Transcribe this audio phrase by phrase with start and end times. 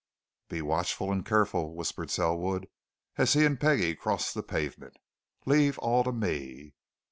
[0.49, 2.67] "Be watchful and careful," whispered Selwood,
[3.19, 4.97] as he and Peggie crossed the pavement.
[5.45, 6.73] "Leave all to me!"